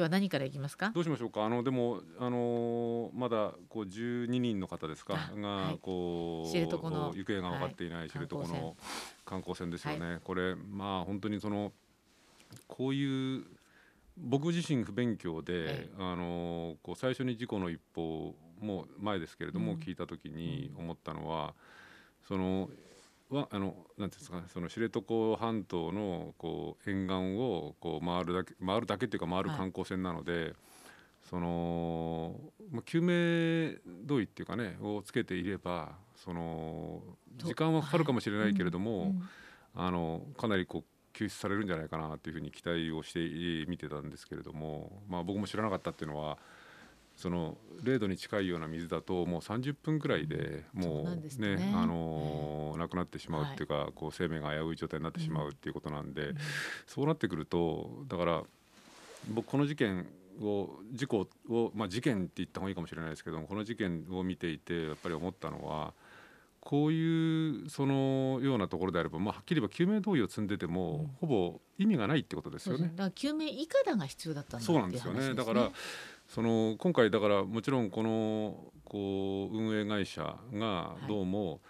[0.00, 0.90] 日は何からいきますか？
[0.94, 1.44] どうしましょうか？
[1.44, 5.30] あのでもあのーまだこう12人の方ですか？
[5.32, 5.78] あが、はい。
[5.80, 7.90] こう知床の行方が分かってい。
[7.90, 8.76] ない知床の
[9.24, 9.70] 観光船。
[9.70, 11.72] ですよね、これまあ本当にその
[12.66, 13.44] こういう
[14.16, 19.78] 僕自身不勉強で、えあのーこう最初に事故の一報も前ですけれども、うん。
[19.78, 21.54] 聞いた時に思ったのは
[22.26, 22.68] その
[23.30, 25.00] はあのなんていうんですかねその知床
[25.38, 29.58] 半島のこう沿岸をこう回るだけ回るだけっていうか回るはい。
[29.58, 30.54] 観光船なので、
[31.28, 32.34] その
[32.72, 33.74] まあ救命
[34.04, 37.02] 胴衣っていうかねをつけていればその
[37.38, 39.22] と時間はかかるかもしれないけれども、うん
[39.74, 46.38] あのかなりこう救出されるんじゃないかなというふうに期待をしてえー見てたんですけれども、まあ、僕も知らなかったっていうのは
[47.20, 51.72] その0度に近いような水だともう30分くらいでもうねね。
[51.74, 56.34] あのー亡くなってしまうっていうか、こう生命が危うい状態になってしまうっていうことなんで、
[56.86, 58.42] そうなってくるとだから
[59.28, 60.06] 僕この事件
[60.40, 65.92] を事故を、まあ、事件って言った方がいいかもしれないですけどもこの事件を見ていてやっぱり思ったのは
[66.60, 71.06] こういうそのようなところであれば、まあ、はっきり言えば救命胴衣を積んでても、うん。
[71.20, 72.92] ほぼ意味がないってことですよね。
[73.14, 75.34] 救命いかだが必要だったんだそうなんですよね。
[75.34, 75.70] だから
[76.30, 81.60] その今回だからもちろんこのこう運営会社がどうも、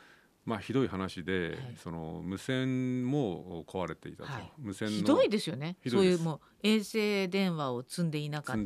[0.44, 1.76] まあひどい話で、はい。
[1.82, 4.52] その無線も壊れていたと、はい。
[4.58, 5.76] 無線のひどいですよね。
[5.86, 8.56] そういもう衛星電話を積んでいなかっ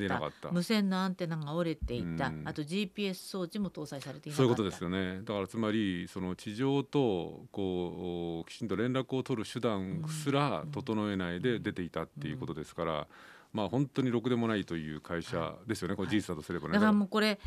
[0.41, 0.51] た。
[0.51, 2.29] 無線のアンテナが折れていた。
[2.29, 2.43] うん。
[2.47, 4.37] あと GPS 装置も搭載されていなかった。
[4.37, 5.21] そういうことですよね。
[5.25, 13.07] だからつまりその地上とこうきちんと連絡を取る手段すら整えないで出ていたっていうことですから、
[13.53, 16.75] まあ本当にろくでもないという会社ですよね、これ事実だとすればね。
[16.75, 17.39] だからもうこれ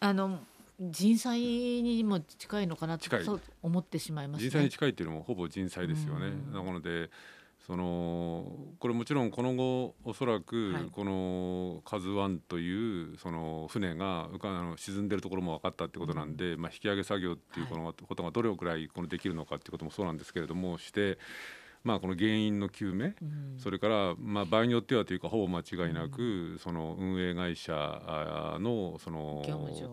[0.00, 0.38] あの
[0.80, 4.50] 人災にも近いのかなと思ってしまいますね。
[4.50, 6.26] 人災に近いっていうのもほぼ人災ですよね。
[6.26, 6.52] うん。
[6.52, 7.10] なので
[7.66, 10.84] そのこれもちろんこの後おそらくはい。
[10.90, 21.18] この「カズワンというその船が浮かあの沈んでるところも分かったってことなんで、まあ、引き上げ作業っていうこのことがどれくらいこのできるのかっていうこともそうなんですけれどもして、
[21.84, 23.58] まあ、この原因の究明うん。
[23.58, 29.42] それから、まあ、場合によってはというかほぼ間違いなく、その運営会社あのその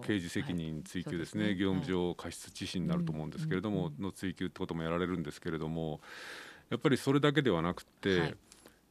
[0.02, 1.54] 刑事責任追及ですね,、はい。
[1.54, 1.56] そうですね。
[1.56, 6.00] 業務上過失致死になると思うんですけれども、の追及ってこともやられるんですけれども
[6.70, 8.36] やっぱりそれだけではなくて、はい。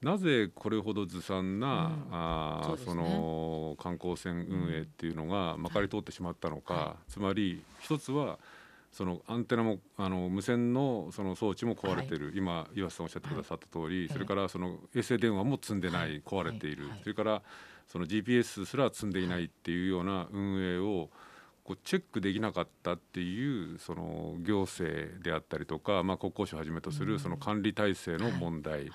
[0.02, 2.06] なぜこれほどずさんな、うん。
[2.12, 3.00] あーそね。
[3.02, 8.38] の観光船運営っていうのがまかり通ってしまったのか、はつまり一つは
[8.92, 14.08] そのアンテナもあの無線のその装置も壊れてる、今岩瀬さんおっしゃってくださった通り、い。
[14.08, 16.22] それからその衛星電話も積んでない、はい。
[16.22, 16.90] 壊れている、はい。
[16.92, 17.00] はい。
[17.02, 17.42] それから
[17.86, 21.10] その GPS すら積んでいないっていうような運営を
[21.62, 28.90] こうチェックできなかったっていうその行政であったりとか、まあ、国交省をはじめとするその管理体制の問題、はい。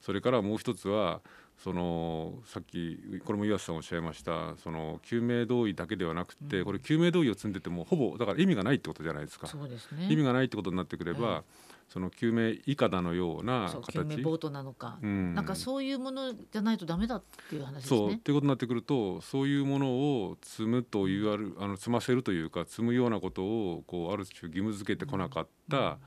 [0.00, 1.20] それからもう一つは
[1.62, 9.46] そのさっきこれも岩瀬さんおっしゃいましたその救命胴衣だけではなくて、これ救命胴衣を積んでてもほぼだから意味がないってことじゃないですか。
[9.46, 10.06] そうですね。
[10.10, 15.34] 意味がないってことになってくれば、えその救命いかだのようなそう救命形ボートなのか、うん。
[15.34, 18.18] なんかそういうものじゃないとダメだっていう話ですそうっね。
[18.18, 25.98] ていうことになってくるとそういうものを積むというあるあの積ませるというか積むようなことをこうある種義務付けてこなかった、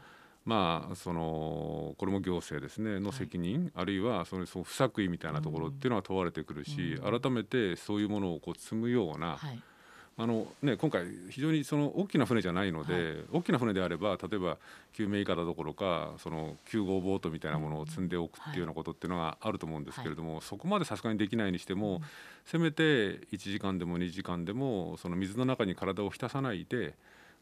[0.49, 7.19] まあそのこれも行政ですねの責任、あるいはそのその不作為みたいなところっていうのは問われてくるし、うん。
[7.19, 9.61] 改めてそういうものをこう積むような、はい。
[10.17, 13.03] あのね、今回非常にその大きな船じゃないので、はい。
[13.31, 14.57] 大きな船であれば例えば
[14.93, 22.01] 救命いかだどころかその救護ボートみたいなものを積んでおくっていうようなことっていうのがあると思うんですけれども、そこまでさすがにできないにしても、
[22.45, 26.95] せめて1時間でも2時間でもその水の中に体を浸さないで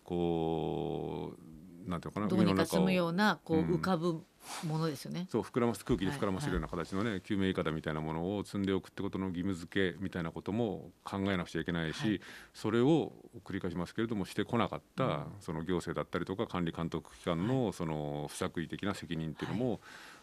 [0.03, 1.56] こう
[1.87, 3.65] なんていうのかなどうにか住むをようなこううん。
[3.75, 4.21] 浮かぶ
[4.63, 5.27] ものですよね。
[5.29, 12.21] そう膨らます空気で膨らませるような形のね、救命いかだみたいなものを積んでおくってことの義務付けみたいなことも考えなくちゃいけないし、はい。
[12.53, 13.13] それを
[13.45, 19.81] 繰り返しますけれどもしてこなかった、その行政だったりとか管理監督機関のその不作為的な責任っていうのも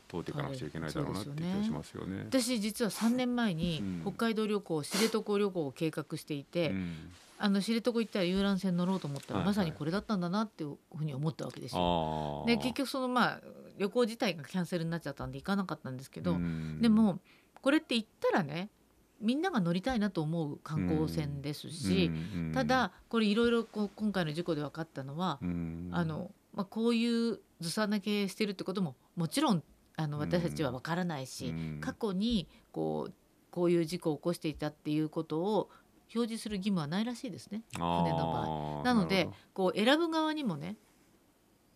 [0.08, 2.24] 問うていかなくちゃいけないだろうなっていう気がしますよね。
[2.28, 4.00] 私実は3年前にうん。
[4.02, 12.44] 北海道旅行、知床旅行を計画していて、うんあの知床行ったら遊覧船乗ろうと思ったら、まさにこれだったんだなっていうふうに思ったわけですよ。
[12.46, 13.40] で結局そのまあ
[13.78, 16.80] 旅行自体がキャンセルになっちゃったんで行かなかったんですけど、うん。
[16.80, 17.20] でも
[17.60, 18.70] これって行ったらね
[19.20, 25.88] みんなが乗りたいなと思う観光船ですし、うんただこれいろいろこう今回の事故で分かったのは、うん。
[25.92, 29.62] あのまあ、こういうずさんな経営してるってことももちろん
[29.96, 31.80] あのうん私たちは分からないし、うん。
[31.80, 33.14] 過去にこう
[33.50, 35.70] こういう事故を起こしていたっていうことを
[36.14, 37.62] 表示する義務はないらしいですね。
[37.74, 40.76] 船の場あーなのでこう選ぶ側にもね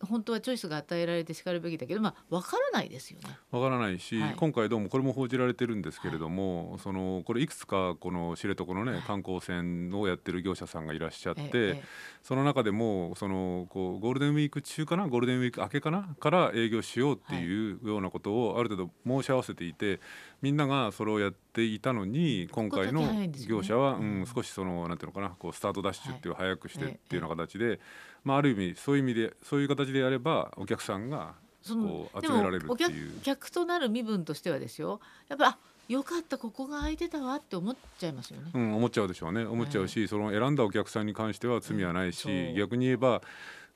[0.01, 3.37] 本当はチョイスが与えられてしかるべきだけどまあ分からないですよね。
[3.51, 4.35] わからないし、はい。
[4.37, 9.03] 今回どうもこれも報じられてるんですけれども、そのこれいくつかこの知床のね、はい。
[9.03, 11.83] 観光船をやってる業者さんがいらっしゃって、ええ。
[12.23, 15.09] その中でもそのこうゴールデンウィーク中かな？
[15.09, 16.15] ゴールデンウィーク明けかな？
[16.21, 19.99] から営業しようっていうようなことをある程度申し合わせていて
[20.41, 23.03] みんながそれをやっていたのに今回の
[23.47, 24.23] 業者は、ううん。
[24.23, 27.81] ん、少しそのなんていうのかなこうスタートダッシュっていう早くしてはいっていうような形で、
[28.25, 31.35] まあ、ある意味そういう意味でそういう形でやればお客さんが
[31.67, 33.21] こうで集められるっていう。
[33.23, 35.01] 客となる身分としてはですよ。
[35.29, 35.59] やっぱあ
[35.89, 38.51] よかったここが空いてたわって思っちゃいますよね。
[38.55, 39.45] うん、思っちゃうでしょうね。
[39.45, 43.23] 思っちゃうし、その選んだお客さんに関しては罪はないし、うん逆に言えば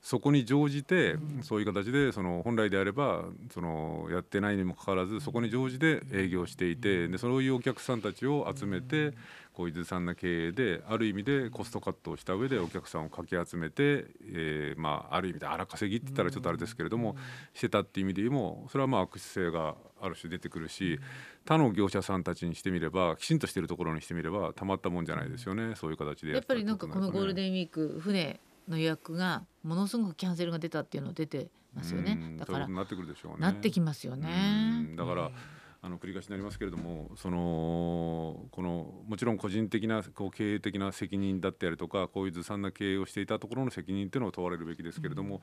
[0.03, 1.43] そこに乗じて、うん。
[1.43, 9.13] そういう形でその本来であればそのやってないにもかかわらずそこに乗じて営業していてでそういうお客さんたちを集めて
[9.53, 17.15] こういうずさんな経営である意味でコストカットをした上でお客さんをかき集めて、えーまあ、ある意味で荒稼ぎって言ったらちょっとあれですけれども、
[17.53, 20.99] してたっていう意味でもそれはまあ悪質性がある種出てくるし、
[21.45, 32.35] 他の業者さんたちにしてみればきちんとしてるところにしてみればたまったもんじゃないですよね、そういう形でやっぱりなんかこのゴールンデンウィーク船の予約がものすごくキャンセルが出たっていうの出てますよね。
[32.37, 34.29] だからなってくるでしょうねなってきますよね
[34.89, 34.95] うん。
[34.95, 35.31] だから
[35.85, 45.41] あの繰り返しになりますけれどもそのこのもちろん個人的なこう経営的な責任だったりとかこういうずさんな経営をしていたところの責任っていうのを問われるべきですけれども、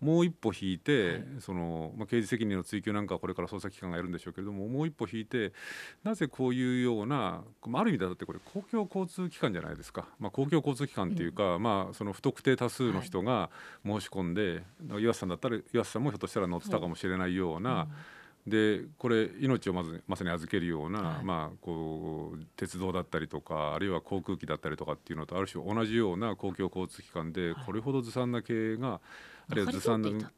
[0.00, 1.24] もう一歩引いて、はい。
[1.40, 5.52] そのまあ、刑事責任の追及なんかはこれから捜査機関がやるんでしょうけれどももう一歩引いて
[6.04, 13.50] なぜこういうようなまあある意味だってこれ公共交通機関じゃないですか、まあ、公共交通機関っていうか、まあ、その不特定多数の人が
[13.84, 14.62] 申し込んで、
[15.00, 17.88] 岩瀬さんだったら岩瀬さんもひょっとしたら乗ってたかもしれないような。
[18.46, 21.24] でこれ命をまずまさに預けるような、はい。
[21.24, 27.64] まあ、こう鉄道だったりとかあるいは航空機だったりとかっていうのとある種同じような公共交通機関で、はい。
[27.66, 29.00] これほどずさんな経営が
[29.50, 30.32] あるいはずさんな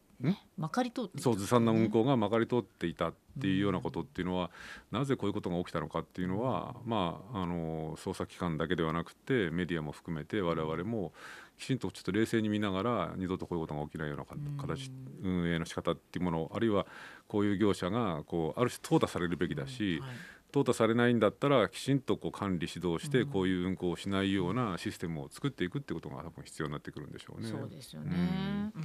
[0.59, 1.23] まかり通っていた。
[1.23, 4.51] そうずさんな運行がまかり通っていたっていうようなことっていうのは、
[4.91, 11.13] なぜこういうことが起きたのかっていうのは、まあ、あの捜査機関だけではなくてメディアも含めて我々も
[11.59, 14.91] きちんとちょっと冷静に見ながら二度とこういうことが起きないようなか形、
[15.23, 16.87] 運営の仕方っていうものあるいは
[17.27, 20.11] こういう業者がこうある種淘汰されるべきだし、はい
[20.51, 27.49] 淘汰されないんだったらきちんとこう管理指導してうんこういう運行をしないようなシステムを作っていくってことが多分必要になってくるんでしょうね。
[27.49, 28.73] そうですよね。
[28.75, 28.83] うん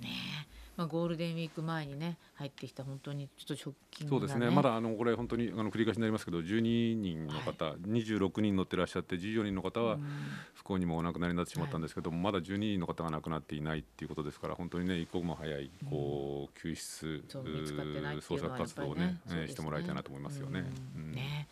[0.00, 0.31] ね
[0.76, 4.54] まあゴールデンウィーク前にね入ってきた本当にちょっとショッキングな、ね、そうですね。
[4.54, 10.06] まだあのこれ本当にあの繰り返しになりますけど12人の方、26人乗ってらっしゃって14人の方はうん。
[10.54, 19.48] 不幸にもお亡くなりになってしまったんですけども、まだ12人の方が亡くなっていないっていうことですから本当にね一刻も早いこう救出、そう見つかってないってい捜索活動をねね。
[19.48, 20.64] してもらいたいなと思いますよね。
[20.96, 21.12] うん。
[21.12, 21.48] ね。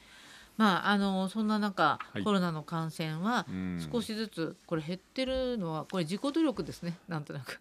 [0.56, 2.22] まああのそんな中、はい。
[2.22, 3.88] コロナの感染はうん。
[3.92, 7.60] 少しずつこれ減ってるのはこれ自己努力ですねなんとなく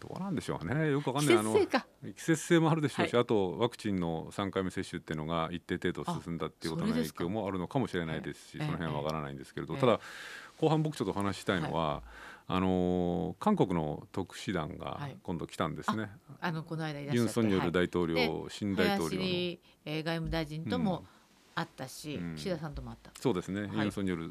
[0.00, 0.90] どうなんでしょうね。
[0.90, 2.14] よくわかん季ない。
[2.14, 10.00] 季節性もあるでしょうし、はあとワクチンの3回目接種っていうのが一定程度進んだっていうことの影響もあるのかもしれないですし、ええその辺はわからないんですけれど、ええただ
[10.58, 12.02] 後半僕ちょっとお話ししたいのは、
[12.48, 15.16] あのー韓国の特使団がはい。
[15.22, 16.10] 今度来たんですね、
[16.40, 17.16] あのこの間いらっしゃって。
[17.18, 17.72] ユン・ソンニョルはい。
[17.72, 19.22] 大統領、で新大統領の。
[19.22, 21.04] 林、えー外務大臣とも
[21.56, 22.36] 会ったし、うん。
[22.36, 23.10] 岸田さんとも会った。
[23.18, 23.78] そうですね、はい。
[23.78, 24.28] ユン・ソンニョルう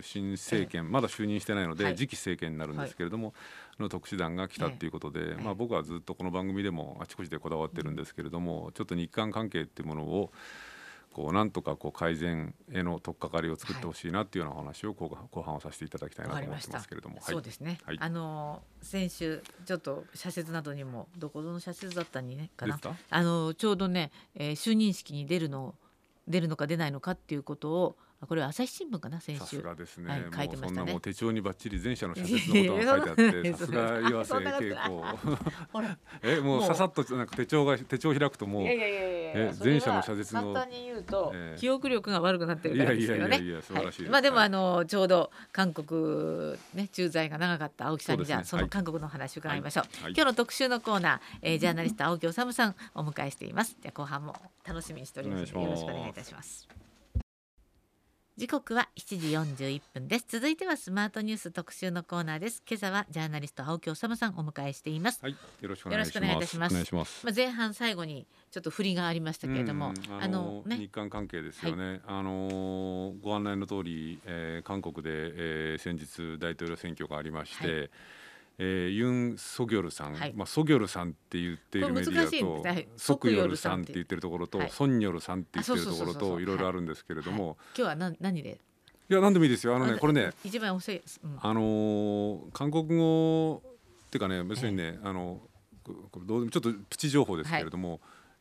[0.00, 1.96] ー新政権、まだ就任してないので、はい。
[1.96, 3.32] 次期政権になるんですけれども、
[3.78, 10.32] の特使団が来たっていうことで、えまあ、僕はずっとこの番組でもあちこちでこだわってるんですけれども、ちょっと日韓関係っていうものを
[11.14, 17.18] こうなんとかこう改善への取っかかりを作ってほしいなっていうようなお話を後半後半をさせていただきたいなと思ってますけれども。
[17.22, 17.78] そうですね。
[17.84, 17.96] はい。
[18.00, 22.80] あの先週ちょっと社説などにもどこぞの社説だったにねかな。
[23.10, 25.76] あのちょうどね、えー就任式に出るの
[26.28, 29.60] 出るのか出ないのかっていうことをこれは朝日新聞かな先週。
[29.62, 30.98] がですね、はい書いてましたね。
[31.00, 35.04] 手帳にばっちり全社の社説のことが書いてあって さすが岩瀬恵子
[35.72, 35.98] ほら。
[36.22, 40.52] えもうささっとなんか手帳が手帳開くともうえ前者の社説の。
[40.54, 41.58] 簡単に言うと、ええ。
[41.58, 43.40] 記憶力が悪くなってるからですけどね。
[44.10, 44.46] まあでもはい。
[44.46, 50.02] あのちょうど韓国ね駐在が長かった青木さんにじゃあその韓国の話伺いましょう。
[50.02, 50.12] はい。
[50.12, 53.76] 今日の特集のコーナー、えー、ジャーナリスト青木治さんお迎えしています。
[53.80, 54.34] じゃあ後半も
[54.66, 55.52] 楽しみにしております。
[55.52, 56.83] よろしくお願いいたします。
[58.36, 60.24] 時刻は7時41分です。
[60.26, 62.64] 続いてはスマートニュース特集のコーナーです。
[62.68, 65.20] 今朝はジャーナリスト青木治さんお迎えしています。
[65.22, 66.96] はい、よろしくお願いします。
[67.24, 72.00] まあ前半最後にちょっと振りがありましたけれども、うんあのね日韓関係ですよね。
[72.08, 77.82] あのーご案内の通り、えー韓国で、えー先日大統領選挙がありまして。
[77.82, 77.88] は
[78.58, 80.32] えーユン・ソギョルさん、はい。
[80.34, 82.88] まあ、ソギョルさんって言っているメディアと、はい。
[82.96, 88.58] ソクヨルさんって言ってるところと、はいソンニョルさんって言ってるところといろいろあるんですけれども、今日は何何で
[89.10, 89.74] い、や何でもいいですよ。
[89.76, 91.38] あのねこれね一番遅いです、うん。
[91.40, 93.74] あのー韓国語っ
[94.06, 95.40] っていうかね別にね、あの
[95.82, 98.00] これどうでもちょっとプチ情報ですけれども、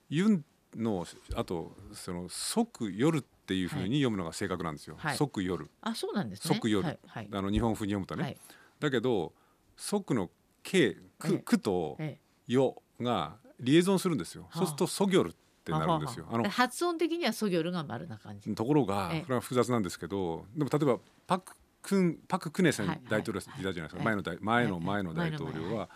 [0.10, 1.05] ユンの
[1.36, 4.96] あとその即夜っていうふうに読むのが正確なんですよ。
[5.00, 5.17] はい。
[5.17, 5.67] 即夜。
[5.82, 6.53] あそうなんですね。
[6.53, 7.00] 即夜はい。
[7.08, 7.29] はい。
[7.32, 8.24] あの日本風に読むとね。
[8.24, 8.38] はい。
[8.79, 9.34] だけど
[9.75, 10.30] 即の
[10.63, 11.38] 形くええ。
[11.39, 14.44] くとえよがリエゾンするんですよ。
[14.44, 14.58] はあ。
[14.60, 16.27] そうするとソギョルってえなるんですよ。
[16.30, 18.53] あの発音的にはソギョルが丸な感じ。
[18.53, 19.22] ところがええ。
[19.22, 23.98] これは複雑なんですけど、でも例えばパククンパククネセンはい大統領いたじゃないですか。
[24.00, 25.89] ええ前の大前のええ前の大統領は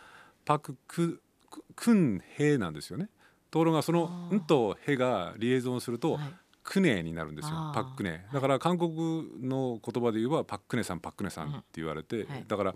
[0.46, 3.10] パククククンヘなんですよね。
[3.50, 6.34] ところがそのんとヘがリエゾンするとはい。
[6.64, 7.72] クネになるんですよ。
[7.74, 12.44] パックネだから韓国の言葉で言えばパックネさんパックネさんって言われて、はい。
[12.46, 12.76] だから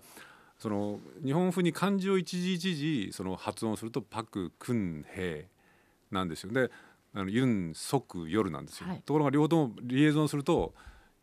[0.62, 5.48] その日本風に漢字を一字一字その発音するとパククンヘ
[6.12, 6.52] なんですよ。
[6.52, 6.70] で
[7.12, 9.02] あのユンソク夜なんですよ、はい。
[9.04, 10.72] ところが両方ともリエゾンすると、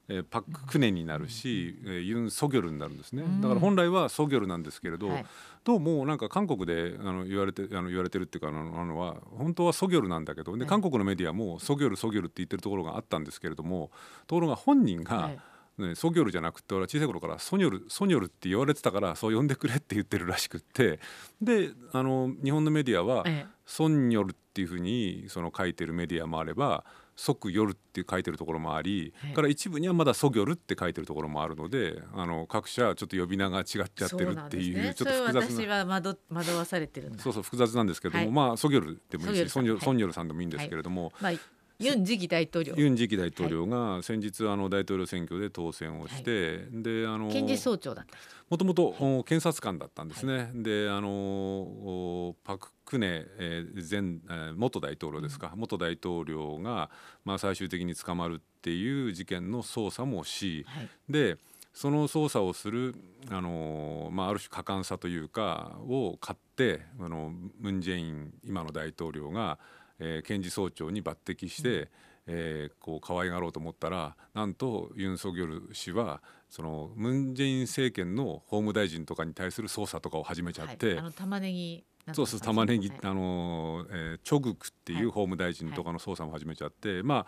[0.10, 3.40] えーパククネになるし、えーユンソギョルになるんですね、うん。
[3.40, 5.26] だから本来はソギョルなんですけれど、はい。
[5.64, 10.70] どうもなんか韓国であの言われてあの言われてるっていうかあのあのは本当はソギョルなんだけどではい。
[10.70, 13.90] 韓国のメディアもソギョルソギョルって言ってるところがあったんですけれども
[14.28, 15.40] ところが本人が、はい
[15.80, 21.00] ね、ソギョルじゃなくて俺は小さい頃からソニョルソニョルって言われてたからそう呼んでくれって言ってるらしくって
[21.42, 26.84] であの日本のメディアはえソンニョルっていうふうにその書いてるメディアもあれば
[27.16, 38.32] 即夜って書いてるところもあり、はいから一部にはまだソギョルって書いてるところもあるのであの各社ちょっと呼び名が違っちゃってるっていうちょっと複雑私は惑惑わされてるそうそう複雑なんですけども、はい。
[38.32, 41.34] まあソギョルでもいいしソニョルソンニョルさんでもいいんですけれども、まあ
[41.82, 42.74] ユン次期大統領。
[42.76, 48.40] ユン次期大統領が先日あの大統領選挙で当選をして、であの検事総長だった人。
[48.50, 50.52] もともとお検察官だったんですね。
[50.54, 56.90] であのおパク・クネ、えー前、えー元大統領ですか、元大統領が、
[57.24, 60.90] まあ、最終的に捕まるっていう事件の捜査もしはい。
[61.10, 61.38] で
[61.72, 62.94] その捜査をする
[63.30, 69.60] あの、まあ、ある種果敢さというかを買ってあのムン・ジェイン今の大統領が、
[70.00, 71.90] えー検事総長に抜擢して、
[72.28, 80.98] えーこう可愛がろうと思ったらなんとユン・ソギョル氏はそのムン・ジェイン政権の法務大臣とかに対する捜査とかを始めちゃって、はい。
[81.00, 83.00] あの玉ねぎそうそう玉ねぎ、はい。
[83.04, 87.28] あの、えーチョグクっていう法務大臣とかの捜査も始めちゃって、ま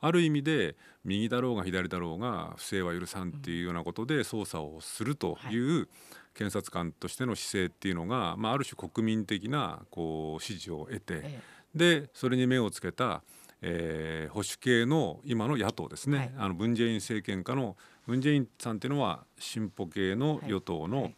[0.00, 5.56] ある意味で右だろうが左だろうが不正は許さんっていうようなことで捜査をするとい。
[5.56, 5.88] う
[6.34, 11.40] 検察官としての姿勢っていうのが、まあ、ある種国民的なこう支持を得て、え
[11.74, 13.22] でそれに目をつけた、
[13.60, 16.32] えー保守系の今の野党ですね、はい。
[16.38, 21.16] あのムン・ジェイン政権下のムン・ジェインさんっていうのは進歩系の与党の、はい。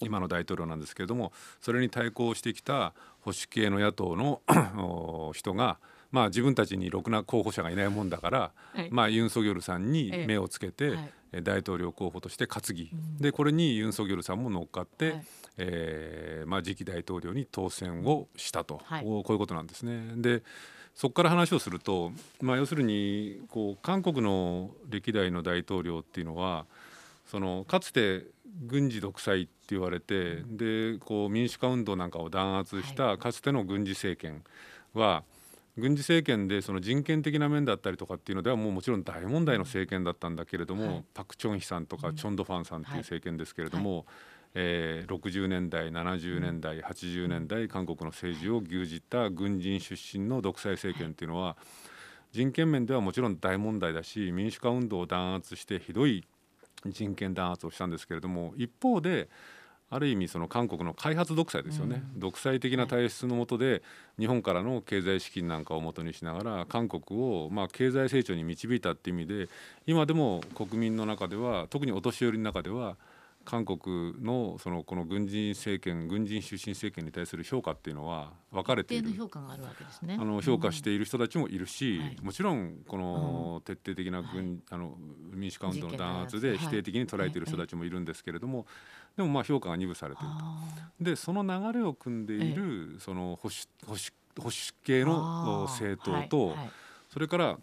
[0.00, 4.42] 今の大統領なんですけれどもそれに対抗してきた保守系の野党の
[4.76, 5.78] お人が、
[6.10, 8.88] まあ、自分たちにろくな候補者がいないもんだから、はい。
[8.90, 10.26] まあ、ユン・ソギョルさんにええ。
[10.26, 10.98] 目をつけて、はい。
[10.98, 11.12] え
[11.42, 13.18] 大統領候補として担ぎ、うん。
[13.18, 15.26] でこれにユン・ソギョルさんも乗っかって、はい。
[15.58, 19.04] えーまあ、次期大統領に当選をしたと、はい。
[19.04, 20.12] こういうことなんですね。
[20.16, 20.42] で
[20.94, 26.64] そこから話をすると、まあ、要するにこう韓国の歴代の大統領っていうのは
[27.26, 28.24] そのかつて
[28.64, 34.42] 軍事独裁って言われてでこう民主化運動なんかを弾圧したかつての軍事政権
[34.94, 35.22] は
[35.78, 41.04] 軍事政権でその人権的な面だったりとかっていうのではもうもちろん大問題の政権だったんだけれども、はい。
[41.12, 42.16] パク・チョンヒさんとかうん。
[42.16, 44.06] チョン・ドファンさんっていうはい政権ですけれども、
[44.54, 51.56] えー60年代70年代80年代韓国の政治を牛耳った軍人出身の独裁政権っていうのは
[52.32, 56.24] 人権面ではもちろん大問題だし民主化運動を弾圧してひどい
[56.86, 59.28] 人権弾圧をしたんですけれども一方で
[59.88, 62.20] ある意味その韓国の開発独裁ですよね、うん。
[62.20, 63.82] 独裁的な体質の下で
[64.18, 69.48] 日本からの経済資金なんかを元にしながら韓国をまあ経済成長に導いたっていう意味で
[69.86, 72.96] 今でも国民の中では特にお年寄りの中では
[73.46, 79.12] 韓国のそのこの軍人政権軍人出身政権に対する評価っていうのは分かれている。
[79.14, 80.18] 評価があるわけですね。
[80.20, 82.16] あの評価している人たちもいるし、はい。
[82.20, 84.98] もちろんこの徹底的な軍、あの
[85.32, 88.66] 民主化運動の弾圧で否定的に捉えている人たちもいるんですけれども、
[89.16, 90.38] でもまあ評価が二分されていると。
[90.40, 90.62] あ
[91.00, 93.56] でその流れを組んでいる、その保守
[93.86, 94.02] 保守
[94.38, 96.70] 保守系の政党と、はいはい。
[97.10, 97.58] それから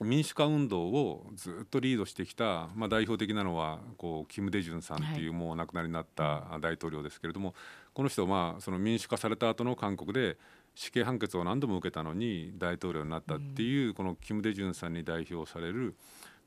[0.00, 5.38] 民主化運動をずっとリードしてきた、まあ、代表的なのはこうキム・デジュンさんっていう、はい。
[5.38, 7.54] もうお亡くなりになった大統領ですけれども
[7.92, 10.38] この人はまあその民主化された後の韓国で
[10.74, 15.96] 死刑判決を何度も受けたのに大統領になったっていう、このキム・デジュンさんに代表される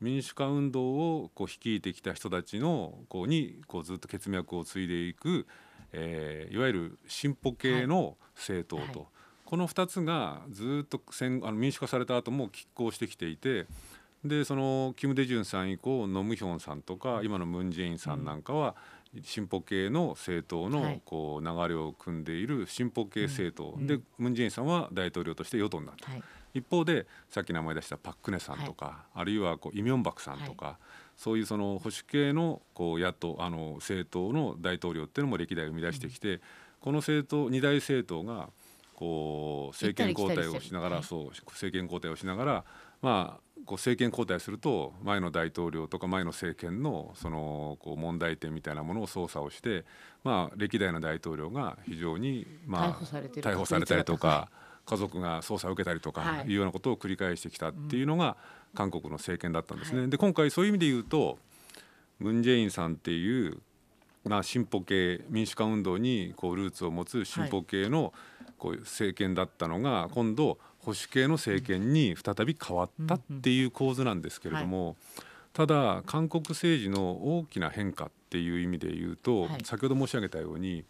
[0.02, 5.46] 民主化運動をこう率いてきた人たちのこうにこうずっと血脈を継いでいく、
[5.92, 9.08] えーいわゆる進歩系の政党と、はい。
[9.46, 13.66] この2つがずっと戦あの民主化された後も拮抗してきていて
[14.24, 18.74] でそのキム・デジュンさん以降ノ・ムヒョンさんとか今のムン・ジェインさんなんかは
[19.22, 21.02] 進歩系の政党のはい。
[21.04, 23.86] こう流れを組んでいる進歩系政党、うん。
[23.86, 26.22] でムン・ジェインさんは大統領として与党になった、はい
[26.54, 30.78] 一方でさっき名前出したパク・クネさんとか、あるいはこうイ・ミョンバクさんとか、
[31.16, 36.40] そういうその保守系のこう野党あの政党の大統領っていうのも歴代生み出してきて、
[36.80, 38.50] この政党二大政党が
[38.94, 42.64] こう政権交代をしながら、そう政権交代をしながら
[43.00, 49.84] まあこう政権交代すると前の大統領とか前の政権のそのこう問題点みたいなものを捜査をして、
[50.24, 54.48] まあ、歴代の大統領が非常に、まあ、逮捕されたりとか、
[54.92, 56.46] 家族が捜査を受けたりとかはい。
[56.46, 58.36] いうようなことを繰り返してきたっていうのが
[58.74, 60.02] 韓国の政権だったんですね。
[60.02, 61.38] はで今回そういう意味で言うと
[62.18, 63.58] ムン・ジェインさんっていう、
[64.24, 68.12] まあ、進歩系民主化運動にこうルーツを持つ進歩系の
[68.58, 74.96] こう政権だったのが今度保守系の政権に再び変わったっていう構図なんですけれども、
[75.52, 79.64] ただ韓国政治の大きな変化っていう意味で言うと、はい。
[79.64, 80.84] 先ほど申し上げたように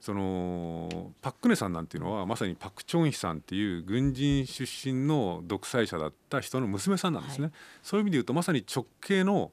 [0.00, 7.44] そのパク・クネさんなんていうのはまさにパク・チョンヒさんっていう軍人出身の独裁者だった人の娘さんなんですね。
[7.44, 7.52] はい。
[7.82, 9.52] そういう意味で言うとまさに直系の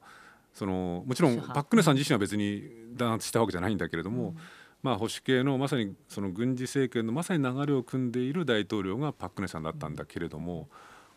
[0.54, 2.64] そのもちろんパク・クネさん自身は別に
[2.96, 4.38] 弾圧したわけじゃないんだけれども、うん。
[4.80, 10.68] まあ、保守系のまさにその軍事政権のまさに流れを組んでいる大統領がパク・クネさんだったんだけれども、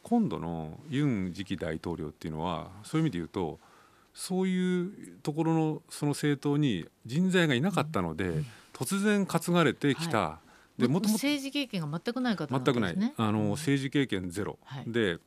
[0.04, 3.60] 今度のユン次期大統領っていうのはそういう意味で言うと
[4.14, 10.40] そういうところのその政党に人材がいなかったので、突然担がれてきた、
[10.78, 13.14] でもともと政治経験が全くない方なん全くない。
[13.18, 13.50] あのうん。
[13.52, 14.84] 政治経験ゼロ、はい。
[14.88, 15.18] で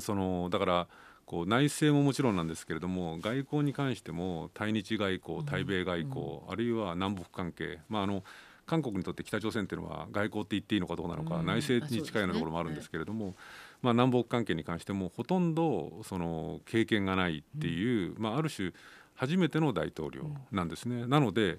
[0.00, 0.88] そのだから
[1.26, 8.24] こう内政ももちろんなんですけれども外交に関しても対日外交対米外交、あるいは南北関係、まあ、あの
[8.66, 11.46] 韓国にとって北朝鮮っていうのは外交って言っていいのかどうなのか、うん。
[11.46, 13.34] 内政に近いようなところもあるんですけれども、
[13.82, 18.72] まあ、南北関係に関してもほとんどその経験がないっていう、まあ、ある種
[19.14, 21.06] 初めての大統領なんですね。
[21.06, 21.58] なので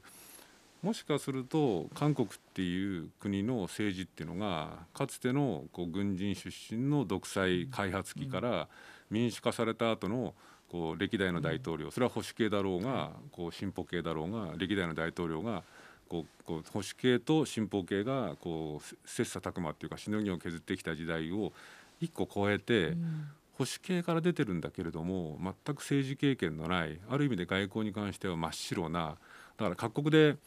[0.83, 8.67] もしかすると韓国っていう国の政治っていうのがかつてのこう軍人出身の独裁開発期から
[9.09, 10.33] 民主化された後の
[10.69, 15.63] こう歴代の大統領それは保守系だろうがこう進歩系だろうが歴代の大統領が
[16.09, 21.53] こうこう保守系と進歩系がこうせ切磋琢磨っていうかしのぎを削ってきた時代を
[22.01, 23.27] 一個超えて、うん。
[23.53, 29.15] 保守系から出てるんだけれども全く政治経験のないある意味で外交に関しては真っ白な
[29.57, 30.37] だから各国で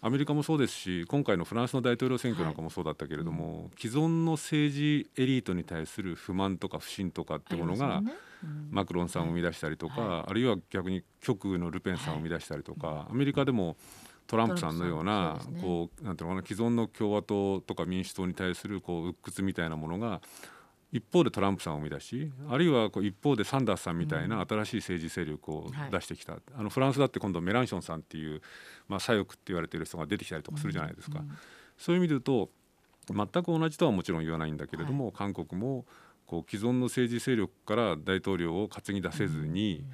[0.00, 8.12] アメリカもそうですし今回のフランスの大統領選挙なんかもそうだったけれども、既存の政治エリートに対する不満とか不信とかってものが、ね。
[8.44, 8.68] うん。
[8.70, 13.76] マクロンさんを生み出したりとか、はあるいは逆に極右のルペンさんを生み出したりとか、アメリカでも
[14.26, 20.20] トランプさんのようなこうなんていうのかな既存の共和党とか民主党に対するこう鬱屈みたいなものが
[20.92, 25.90] 一方でトランプさんを生み出しあるいはこう一方でサンダースさんみたいな新しい政治勢力をはい。
[25.90, 28.40] 出してきた、あのフランスだって今度メランションさんっていう、
[28.88, 31.18] まあ、左翼って言われている人が出てきたりとかするじゃないですか。
[31.18, 31.30] うん。
[31.76, 32.50] そういう意味で言うと
[33.08, 35.84] 全く同じとはもちろん言わないんだけれども、韓国も
[36.26, 39.84] こう既存の政治勢力から大統領を担ぎ出せずに、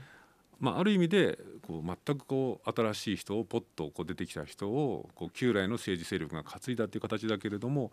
[0.59, 7.93] まあ、ある意味でこう全くこう新しい人をポッとこう出てきた人をこう旧来の政治勢力が担いだっていう形だけれども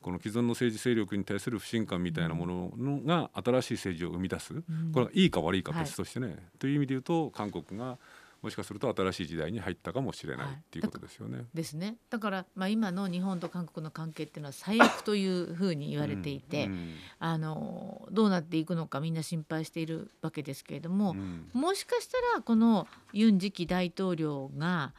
[0.00, 4.64] この既存の政治勢力に対する不信感みたいなもののが新しい政治を生み出す、ん。
[4.92, 7.98] これがいいか悪いか別としてね、という意味で言うと韓国が
[8.42, 10.54] もしかすると新しい時代に入ったかもしれないはい。
[10.54, 11.44] っていうことですよね。
[11.52, 11.96] ですね。
[12.08, 16.94] だから、まあ、今の日本と韓国の関係っていうのは最悪というふうに言われていて、うん。
[17.18, 21.50] あのどうなっていくのかみんな心配しているわけですけれどもう、ん。
[21.52, 24.94] もしかしたらこのユン次期大統領が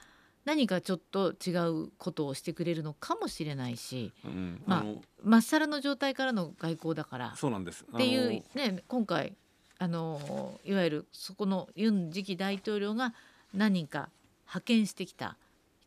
[0.45, 1.51] 何かちょっと違
[1.85, 4.83] うことをしてくれるのかもしれないしうんまあ
[5.23, 7.85] まっさらの状態からの外交だからっそうなんです。
[7.97, 9.33] ていうね今回
[9.77, 13.13] あのいわゆるそこのユン次期大統領が
[13.53, 14.09] 何人か
[14.47, 15.37] 派遣してきた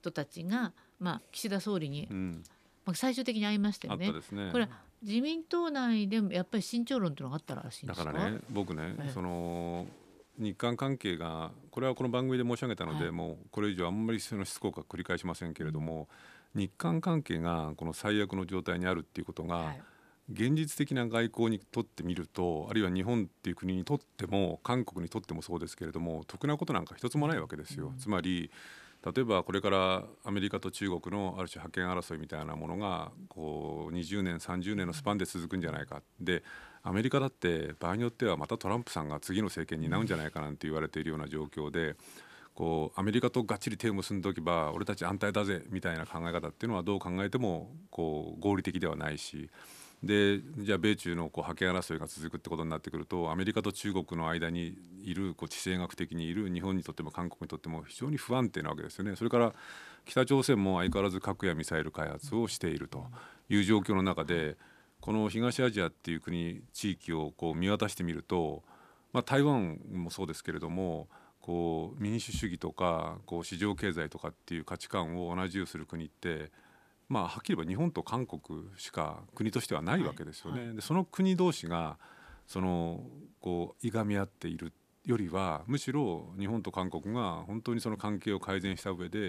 [0.01, 2.43] 人たちが、まあ、岸田総理にうん、
[2.85, 4.13] まあ、最終的に会いましたあよね。
[4.33, 4.51] ね。
[4.53, 4.69] これ
[5.03, 8.05] 自民党内でもやっぱり慎重論っていうのがあったらしいんですか？
[8.07, 9.87] だからね僕ね、ええその
[10.39, 13.13] 日韓関係がこれはこの番組で申し上げたので、はい。
[13.13, 16.09] もうこれ以上あんまりそのしつこくは繰り返しませんけれども、
[16.55, 19.83] 日韓関係がこの最悪の状態にあるっていうことが、はい。
[20.33, 27.89] 現実的な外交にとってみるとあるいは日本っていう国にとっても韓国にとってもそうですけれども得なことなんか一つもないわけですよ。
[27.89, 27.99] うん。
[27.99, 28.51] つまり
[29.05, 36.03] 例えばこれからアメリカと中国のある種覇権争いみたいなものがこう20年30年のスパンで続くんじゃないか。
[36.21, 36.43] で
[36.83, 41.97] アメリカだって場合によってはまたトランプさんが次の政権に担うんじゃないかなんて言われているような状況で
[42.55, 49.51] こうアメリカとがっちり手を結んでおけば俺たち安泰だぜみたいな考え方っていうのはどう考えてもこう合理的ではないし
[50.05, 59.17] でじゃあ米中のこう覇権争いが続くってことになってくるとアメリカと中国の間にいるこう地政学的にいる日本にとっても韓国にとっても非常に不安定なわけですよね。
[59.17, 59.53] それから
[60.05, 63.07] 北朝鮮も相変わらず核やミサイル開発をしていると
[63.49, 64.57] いう状況の中で
[65.01, 68.63] この東アジアっていう国地域をこう見渡してみると、
[69.13, 71.09] まあ、台湾もそうですけれども
[71.41, 76.51] こう民主主義とかこう市場経済とかっていう価値観を同じようにする国って
[77.15, 78.43] まあ、はっきり言えば日本と韓国
[78.77, 80.59] しか国としてはないわけですよね。
[80.59, 81.97] はいはい、でその国同士が
[82.45, 83.05] その
[83.41, 84.73] こういがみ合っている
[85.05, 89.21] よりはむしろ日本と韓国が本当にその関係を改善した上で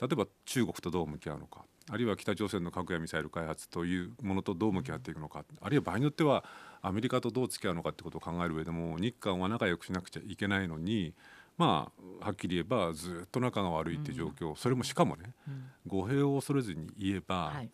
[0.00, 6.42] 例えば中国とどう向き合うのかあるいは北朝鮮の核やミサイル開発というものとどう向き合っていくのかあるいは場合によっては
[6.80, 11.12] アメリカとどう付き合うのかってことを考える上でも日韓は仲良くしなくちゃいけないのに
[11.56, 11.90] ま
[12.20, 17.70] あはっきり言えばずっと仲が悪いっていう状況、うん、それもしかもね、うん、語弊を恐れずに言えば、はい、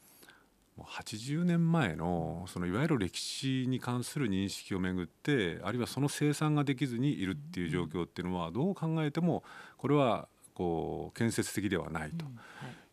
[0.77, 9.42] もう80年前のそのいわゆる歴史に関する認識をめぐってあるいはその生産ができずにいるっていう状況っていうのはどう考えても
[9.77, 12.25] これはこう建設的ではないと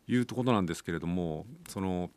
[0.06, 2.10] いうところなんですけれどもその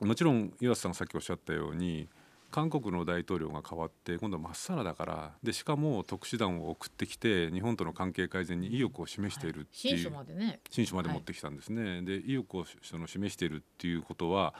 [0.00, 2.08] もちろん岩瀬さんがさっきおっしゃったように
[2.50, 10.60] 韓国の大統領が変わって今度まっさらだからでしかも特殊団を送ってきて日本との関係改善に意欲を示しているっていう、はい、新書までね。
[10.70, 11.82] 新書まで持ってきたんですね。
[11.82, 14.54] はい、で意欲をその示しているっていうことは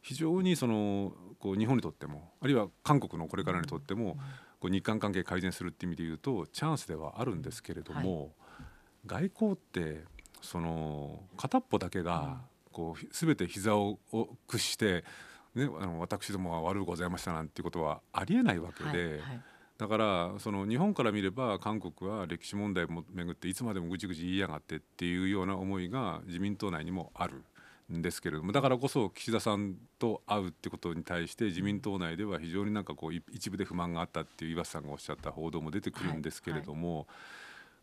[0.00, 4.18] 非常にそのこう日本にとってもあるいは韓国のこれからにとっても、
[4.60, 8.30] こう日韓関係改善するっていう意味で言うとチャンスではあるんですけれども、はい、
[9.06, 10.04] 外交って
[10.42, 13.98] その片っぽだけがこう全て膝を
[14.46, 15.04] 屈して
[15.54, 19.20] ね、あの私どもは悪うございましたなんていうことはありえないわけで、はいはい、
[19.78, 27.44] だからその日本から見れば韓国は歴史問題をめぐっていつまでもぐちぐち言いやがってっていうような思いが自民党内にもある。
[27.92, 37.06] んですけれどもだからこそ岸田さんと会うってことに対して自民党内では非常になんかこう一部で不満があったっていう岩瀬さんがおっしゃった報道も出てくるんですけれども、はいはい、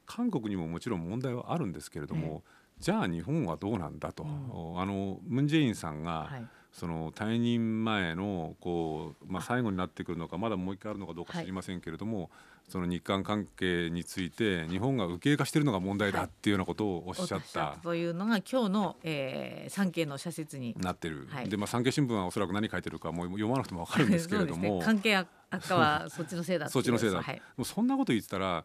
[0.08, 2.44] 韓国にももちろん問題はあるんですけれども、
[2.82, 6.48] じゃあ日本はどうなんだと、うん、あのムン・ジェインさんが、はい。
[6.72, 12.30] その退任前のこう、まあ、最後になってくるのかまだもう一回あるのかどうか知りませんけれども、はい、
[12.70, 17.60] その日韓関係について日本が右傾化しているのが問題だっていうようなことをおっしゃった。
[17.60, 20.74] はい、というのが今日の、えー、産経の社説に。
[20.80, 25.28] なってる、はい、で、まあ、産経新聞はおそらく何書いてるかもう読まなくても分かるんですけれども、 ね、関係悪
[25.68, 28.64] 化はそっちのせいだ そっちのせいだ、はい、もうそんなこと言ってたら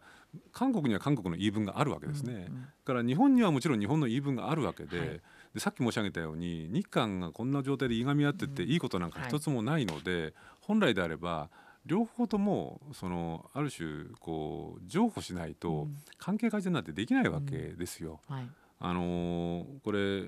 [0.51, 5.21] 韓国には韓国の言い分があるわけですね、うんうん、から日本にはもちろん日本の言い分があるわけで、
[5.53, 11.49] でさっき申し上げたように日韓がこんな状態でいがみ合ってっていいことなんか一つもないので、うんはい、本来であれば
[11.85, 15.87] 両方ともそのある種こう譲歩しないと
[16.17, 18.19] 関係改善なんてできないわけですよ。
[18.29, 18.35] うん。
[18.35, 20.25] はい、あのこれ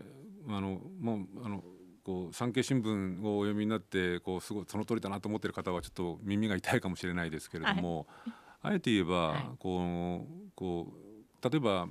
[0.47, 1.63] あのもうあの
[2.03, 11.87] こう産経新聞をお読みになってこうすごいその通りだなと思ってる方はちょっと耳が痛いかもしれないですけれども、はい、あえて言えば、はい、こうこう例えば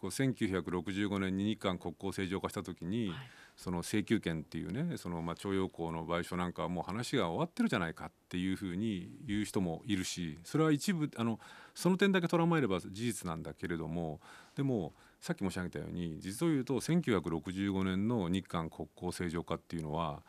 [0.00, 3.16] こう1965年に日韓国交正常化した時に、はい、
[3.56, 11.38] その請求権っていうねそのまあ徴用工の賠償なんかはもう話が終わってるじゃないかっていうふうに言う人もいるしそれは一部あの
[11.74, 14.20] その点だけ捉まえれば事実なんだけれども
[14.56, 20.22] でもさっき申し上げたように実を言うと1965年の日韓国交正常化っていうのは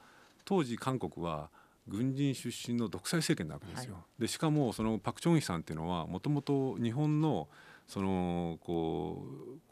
[0.45, 1.49] 当時韓国は
[1.87, 3.95] 軍人出身の独裁政権なわけですよ。
[3.95, 7.49] はい、でしかもそのパク・チョンヒさんっていうのはもともと日本の
[7.87, 9.25] そのこ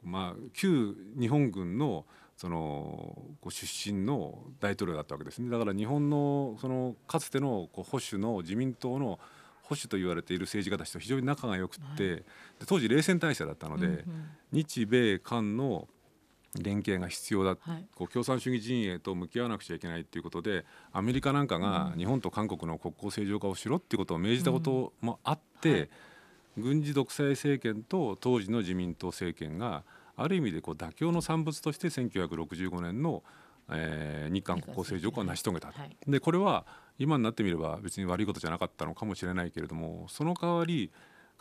[0.04, 3.16] うまあ旧日本軍のその
[3.50, 5.50] 出身の大統領だったわけですね。
[5.50, 9.20] だから日本のそのかつてのこう保守の自民党の
[9.64, 12.24] 保守と言われている政治家たちと非常に仲が良くって、はい、
[12.66, 14.04] 当時冷戦体制だったので、うんうん、
[14.52, 15.88] 日米韓の
[16.60, 25.76] 連携が必要だ、はい、こう共産主義陣営と向き合わなくちゃいけないということでアメリカなんかが日本と韓国の国交正常化をしろっていうことを命じたこともあって、うん。
[25.78, 25.90] はい。
[26.58, 29.84] 軍事独裁政権と当時の自民党政権が
[30.16, 33.24] ある意味でこう妥協の産物として1965年の、
[33.72, 36.66] えー、日韓国交正常化を成し遂げた、はい、でこれは
[37.00, 40.92] 今になってみれば別に悪いことじゃなかったのかもしれないけれどもその代わり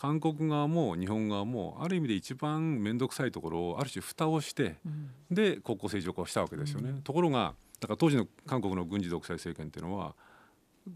[0.01, 6.89] 韓国側も日本側もある意味で一番面倒くさいところをある種蓋をして、うん、で国交正常化をしたわけですよね。
[6.89, 10.15] うん、ところがだから当時の韓国の軍事独裁政権っていうのは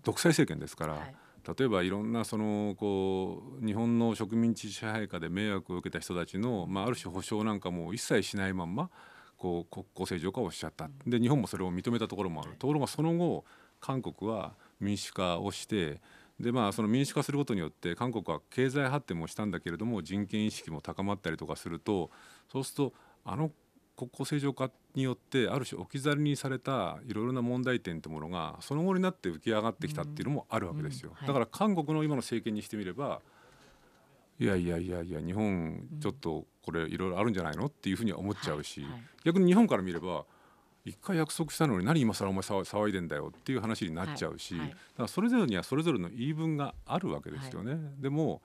[0.05, 1.15] 独裁政権ですから、はい。
[1.59, 8.89] 例えばいろんなそのこう日本の植民地支配下で迷惑を受けた人たちの、まあ、ある種保障なんかも一切しないまんま
[9.37, 10.89] こう国交正常化をしちゃった。
[11.07, 12.53] で日本もそれを認めたところもある。
[12.59, 13.45] ところがその後
[13.81, 16.01] 韓国は民主化をして
[16.41, 22.11] でまあその民主化することによって韓国は経済発展もしたんだけれども人権意識も高まったりとかすると
[22.51, 22.93] そうすると
[23.25, 23.51] あの
[23.97, 31.17] 国交正常化によってある種置き去りにされたいろいろな問題点というものがその後になって浮き上がってきたっていうのもあるわけですよ、うん。
[31.17, 31.27] はい。
[31.29, 33.21] だから韓国の今の政権にしてみれば
[34.41, 38.85] いやいやいやいや日本ちょっとこれいろいろあるんじゃないのっていうふうには思っちゃうし、
[39.25, 40.25] 逆に日本から見れば
[40.85, 44.69] 一回約束したのに何今更お前騒騒いでんだよっていう話になっちゃうし、はいはい。
[44.71, 47.77] だからそれぞれにはそれぞれの言い分があるわけですよね。
[47.99, 48.43] でも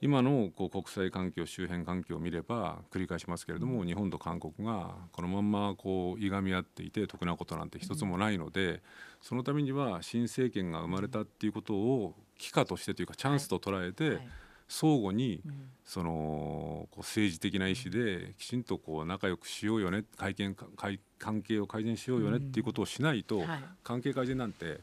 [0.00, 8.82] 今のこう国際環境周辺環境を見れば繰り返しますけれども、日本と韓国がこのまんまこういがみ合っていて得なことなんて一つもないので、
[9.20, 14.28] そのためには新政権が生まれたっていうことを機会としてというかチャンスと捉えて、はい。
[14.68, 15.70] 相互にうん。
[15.84, 23.64] そのこう政治的な意思できちんとこう仲良くしようよね会見か会関係を改善しようよねっていうことをしないと、はい。
[23.82, 24.80] 関係改善なんて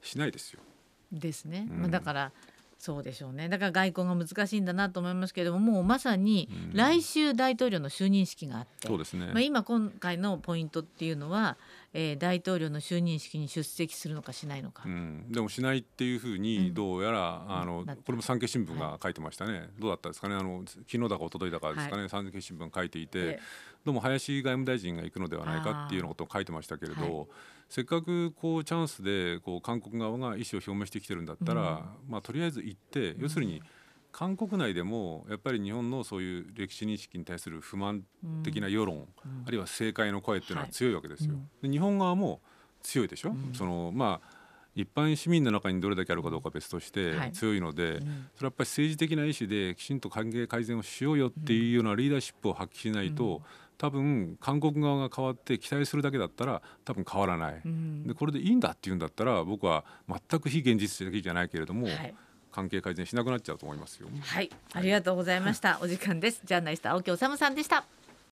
[0.00, 0.60] しないですよ。
[1.12, 1.80] ですね、うん。
[1.80, 2.32] まあ、だから
[2.78, 3.48] そうでしょうね。
[3.48, 6.76] だから外交が難しいんだなと思いますけれどももうまさにうん。
[6.76, 9.26] 来週大統領の就任式があって、そうですね。
[9.26, 11.56] まあ、今今回のポイントっていうのは、
[11.94, 16.42] えー大統領の就任式に出席するのかしないのか、うん、でもしないっていうふううん。
[16.42, 20.34] にどうやら、あのなったこれも産経新聞が書いてましたね、どうだったですかね？
[20.34, 23.40] あの昨日だか一昨日だかですかね、産経新聞書いていて、で
[23.84, 27.26] どうも林外務大臣が行くのではないかっていうようなことを書いてましたけれど、は
[27.68, 33.62] せっかくこうチャンスでこう韓国側が意思を表明してきてるんだったら、まあ、とりあえず行って、要するに
[34.12, 38.04] 韓国内でもやっぱり日本のそういう歴史認識に対する不満
[38.44, 39.06] 的な世論、うん。
[39.46, 40.72] あるいは正解の声っていうのははい。
[40.72, 41.34] 強いわけですよ。
[41.34, 41.48] うん。
[41.62, 42.40] で日本側も
[42.82, 43.52] 強いでしょ、うん。
[43.54, 44.42] そのまあ
[44.74, 47.32] 一般市民の中にどれだけあるかどうかは別としてはい。
[47.32, 48.00] 強いので、うん。
[48.00, 48.08] それは
[48.44, 53.42] やっぱり政治的な意思できちんと関係改善をしようよっていうようなリーダーシップを発揮しないと、うん。
[53.78, 58.06] 多分韓国側が変わって期待するだけだったら多分変わらない、うん。
[58.06, 62.14] でこれでいいんだっていうんだったら僕は全く非現実的じゃないけれども、はい
[62.52, 64.08] 関係改善しなくなっちゃうと思いますよ。
[64.20, 65.78] はい、ありがとうございました。
[65.82, 66.42] お時間です。
[66.44, 67.84] ジャーナリスト青木治さんでした。